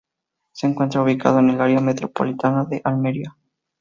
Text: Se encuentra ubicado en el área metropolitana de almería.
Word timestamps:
Se 0.53 0.65
encuentra 0.65 1.03
ubicado 1.03 1.37
en 1.37 1.51
el 1.51 1.61
área 1.61 1.79
metropolitana 1.79 2.65
de 2.65 2.81
almería. 2.83 3.37